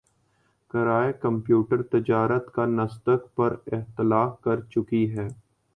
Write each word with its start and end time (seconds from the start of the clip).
کَرئے 0.73 1.11
computer 1.21 1.81
تجارت 1.91 2.51
کا 2.53 2.65
نسدق 2.67 3.35
پر 3.35 3.55
اطلاق 3.71 4.41
کر 4.43 4.61
چکی 4.71 5.05
ہے 5.17 5.27